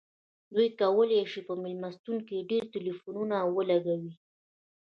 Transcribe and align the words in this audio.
دوی 0.53 0.69
کولی 0.79 1.21
شي 1.31 1.41
په 1.47 1.53
میلمستون 1.63 2.17
کې 2.27 2.47
ډیر 2.51 2.63
ټیلیفونونه 2.73 3.35
ولګوي 3.55 4.13